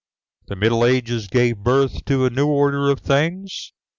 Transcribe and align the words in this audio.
The 0.47 0.55
Middle 0.55 0.83
Ages 0.83 1.27
gave 1.27 1.59
birth 1.59 2.05
to 2.05 2.25
a 2.25 2.31
new 2.31 2.47
order 2.47 2.89
of 2.89 3.01
things. 3.01 3.71